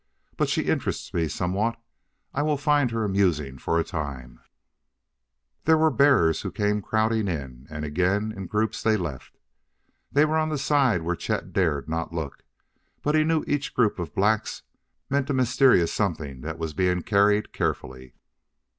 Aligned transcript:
But 0.35 0.49
she 0.49 0.63
interests 0.63 1.13
me 1.13 1.27
somewhat; 1.27 1.79
I 2.33 2.41
will 2.41 2.57
find 2.57 2.89
her 2.89 3.03
amusing 3.03 3.59
for 3.59 3.79
a 3.79 3.83
time." 3.83 4.39
There 5.65 5.77
were 5.77 5.91
bearers 5.91 6.41
who 6.41 6.51
came 6.51 6.81
crowding 6.81 7.27
in; 7.27 7.67
and 7.69 7.85
again 7.85 8.31
in 8.35 8.47
groups 8.47 8.81
they 8.81 8.97
left. 8.97 9.37
They 10.11 10.25
were 10.25 10.39
on 10.39 10.49
the 10.49 10.57
side 10.57 11.03
where 11.03 11.15
Chet 11.15 11.53
dared 11.53 11.87
not 11.87 12.11
look, 12.11 12.43
but 13.03 13.13
he 13.13 13.23
knew 13.23 13.43
each 13.45 13.75
group 13.75 13.99
of 13.99 14.15
blacks 14.15 14.63
meant 15.07 15.29
a 15.29 15.35
mysterious 15.35 15.93
something 15.93 16.41
that 16.41 16.57
was 16.57 16.73
being 16.73 17.03
carried 17.03 17.53
carefully. 17.53 18.15